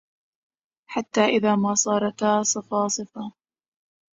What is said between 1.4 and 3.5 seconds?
ما صارتا صَفاصِفا